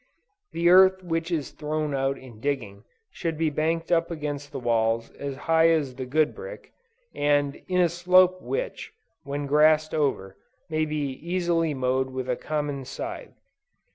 [0.51, 5.11] The earth which is thrown out in digging, should be banked up against the walls
[5.11, 6.73] as high as the good brick,
[7.13, 8.91] and in a slope which,
[9.25, 10.37] when grassed over,
[10.71, 13.35] may be easily mowed with a common scythe.